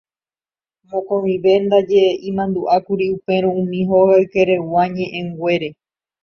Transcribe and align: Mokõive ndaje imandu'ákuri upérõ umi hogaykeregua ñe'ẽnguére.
Mokõive 0.91 1.53
ndaje 1.65 2.03
imandu'ákuri 2.29 3.05
upérõ 3.17 3.49
umi 3.61 3.79
hogaykeregua 3.89 4.83
ñe'ẽnguére. 4.95 5.69